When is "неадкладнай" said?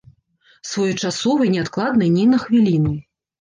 1.57-2.09